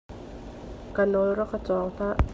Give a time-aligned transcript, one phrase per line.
[0.95, 2.15] Ka nawl rak ka cawng hlah.